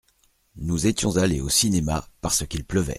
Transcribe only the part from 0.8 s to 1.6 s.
étions allés au